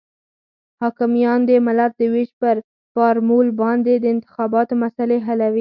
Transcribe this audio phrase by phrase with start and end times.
[0.81, 2.55] حاکمیان د ملت د وېش پر
[2.93, 5.49] فارمول باندې د انتخاباتو مسلې حلوي.